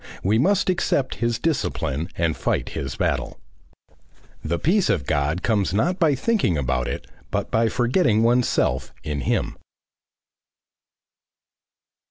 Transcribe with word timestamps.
We 0.23 0.39
must 0.39 0.67
accept 0.67 1.13
his 1.21 1.37
discipline 1.37 2.09
and 2.17 2.35
fight 2.35 2.69
his 2.69 2.95
battle. 2.95 3.39
The 4.43 4.57
peace 4.57 4.89
of 4.89 5.05
God 5.05 5.43
comes 5.43 5.75
not 5.75 5.99
by 5.99 6.15
thinking 6.15 6.57
about 6.57 6.87
it 6.87 7.05
but 7.29 7.51
by 7.51 7.69
forgetting 7.69 8.23
oneself 8.23 8.91
in 9.03 9.21
him. 9.21 9.59